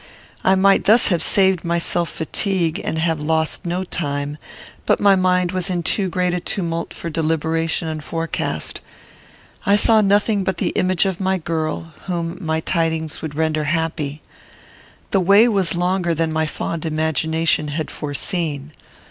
I 0.43 0.55
might 0.55 0.85
thus 0.85 1.09
have 1.09 1.21
saved 1.21 1.63
myself 1.63 2.09
fatigue, 2.09 2.81
and 2.83 2.97
have 2.97 3.19
lost 3.21 3.67
no 3.67 3.83
time; 3.83 4.39
but 4.87 4.99
my 4.99 5.15
mind 5.15 5.51
was 5.51 5.69
in 5.69 5.83
too 5.83 6.09
great 6.09 6.33
a 6.33 6.39
tumult 6.39 6.91
for 6.91 7.11
deliberation 7.11 7.87
and 7.87 8.03
forecast. 8.03 8.81
I 9.63 9.75
saw 9.75 10.01
nothing 10.01 10.43
but 10.43 10.57
the 10.57 10.69
image 10.69 11.05
of 11.05 11.19
my 11.21 11.37
girl, 11.37 11.93
whom 12.07 12.35
my 12.43 12.61
tidings 12.61 13.21
would 13.21 13.35
render 13.35 13.65
happy. 13.65 14.23
The 15.11 15.19
way 15.19 15.47
was 15.47 15.75
longer 15.75 16.15
than 16.15 16.33
my 16.33 16.47
fond 16.47 16.83
imagination 16.83 17.67
had 17.67 17.91
foreseen. 17.91 18.71